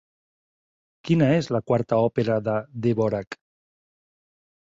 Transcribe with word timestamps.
Quina 1.09 1.25
és 1.33 1.49
la 1.57 1.61
quarta 1.71 1.99
òpera 2.07 2.37
de 2.47 2.57
Dvořák? 2.87 3.37